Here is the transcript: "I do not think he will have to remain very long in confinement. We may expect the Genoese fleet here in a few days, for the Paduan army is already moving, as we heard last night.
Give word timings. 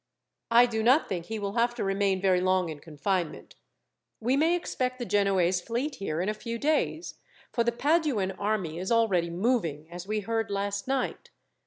"I 0.49 0.65
do 0.65 0.81
not 0.81 1.07
think 1.07 1.27
he 1.27 1.37
will 1.37 1.53
have 1.53 1.75
to 1.75 1.83
remain 1.83 2.19
very 2.21 2.41
long 2.41 2.69
in 2.69 2.79
confinement. 2.79 3.53
We 4.19 4.35
may 4.35 4.55
expect 4.55 4.97
the 4.97 5.05
Genoese 5.05 5.61
fleet 5.61 5.97
here 5.97 6.21
in 6.21 6.27
a 6.27 6.33
few 6.33 6.57
days, 6.57 7.19
for 7.53 7.63
the 7.63 7.71
Paduan 7.71 8.31
army 8.39 8.79
is 8.79 8.91
already 8.91 9.29
moving, 9.29 9.87
as 9.91 10.07
we 10.07 10.21
heard 10.21 10.49
last 10.49 10.87
night. 10.87 11.29